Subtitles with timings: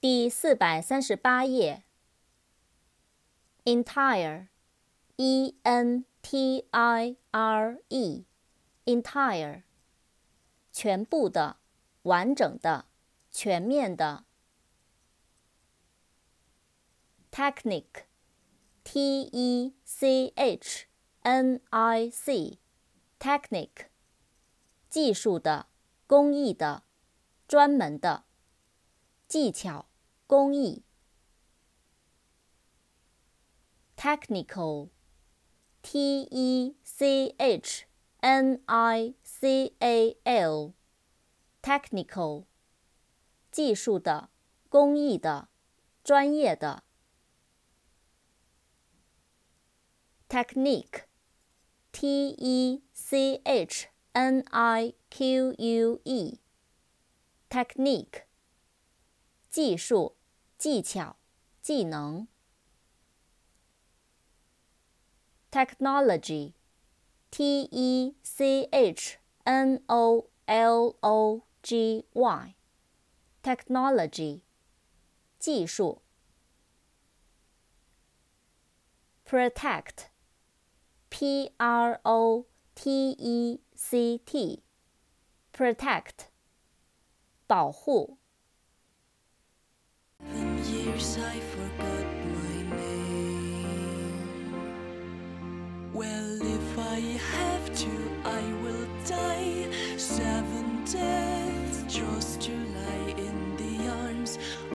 [0.00, 1.84] 第四百三十八页。
[3.64, 9.62] entire，e n t i r e，entire，
[10.72, 11.58] 全部的、
[12.04, 12.86] 完整的、
[13.30, 14.24] 全面的。
[17.30, 20.86] technique，t e c h
[21.24, 23.88] n i c，technique，
[24.88, 25.66] 技术的、
[26.06, 26.84] 工艺的、
[27.46, 28.24] 专门的。
[29.30, 29.86] 技巧、
[30.30, 30.84] 工艺。
[33.96, 34.92] technical，t
[36.30, 37.86] e c h
[38.20, 42.44] n i c a l，technical，
[43.50, 44.30] 技术的、
[44.68, 45.48] 工艺的、
[46.04, 46.84] 专业的。
[50.28, 56.38] technique，t e c h n i q u e，technique。
[59.50, 60.19] 技术、
[60.60, 61.16] 技巧、
[61.62, 62.28] 技能。
[65.50, 66.52] technology，t
[67.72, 74.42] e c h n o l o g y，technology，
[75.38, 76.02] 技术。
[79.24, 82.44] protect，p r o
[82.74, 86.26] t e c t，protect，
[87.46, 88.19] 保护。
[91.00, 92.06] I forgot
[92.36, 94.52] my name.
[95.94, 97.00] Well, if I
[97.32, 98.09] have to.